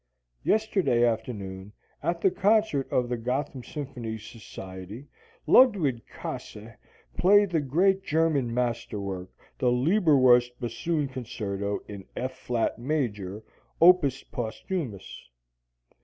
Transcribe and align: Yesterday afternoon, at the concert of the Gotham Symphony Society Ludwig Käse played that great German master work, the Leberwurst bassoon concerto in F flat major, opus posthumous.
Yesterday 0.41 1.05
afternoon, 1.05 1.73
at 2.01 2.21
the 2.21 2.31
concert 2.31 2.89
of 2.91 3.07
the 3.07 3.17
Gotham 3.17 3.63
Symphony 3.63 4.17
Society 4.17 5.05
Ludwig 5.45 6.01
Käse 6.07 6.75
played 7.17 7.51
that 7.51 7.69
great 7.69 8.03
German 8.03 8.51
master 8.51 8.99
work, 8.99 9.29
the 9.59 9.69
Leberwurst 9.71 10.59
bassoon 10.59 11.07
concerto 11.07 11.81
in 11.87 12.05
F 12.15 12.31
flat 12.35 12.79
major, 12.79 13.43
opus 13.79 14.23
posthumous. 14.23 15.29